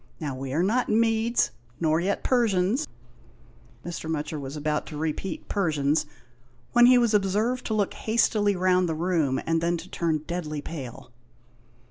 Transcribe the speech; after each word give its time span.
Now 0.19 0.33
we 0.33 0.51
are 0.51 0.63
not 0.63 0.89
Medes, 0.89 1.51
nor 1.79 1.99
yet 2.01 2.23
Persians"— 2.23 2.87
Mr. 3.85 4.09
Mutcher 4.09 4.39
was 4.39 4.57
about 4.57 4.87
to 4.87 4.97
repeat" 4.97 5.47
Persians" 5.47 6.07
when 6.73 6.87
he 6.87 6.97
was 6.97 7.13
observed 7.13 7.67
to 7.67 7.75
look 7.75 7.93
hastily 7.93 8.55
round 8.55 8.89
the 8.89 8.95
room 8.95 9.39
and 9.45 9.61
then 9.61 9.77
to 9.77 9.87
turn 9.87 10.23
deadly 10.25 10.59
pale. 10.59 11.11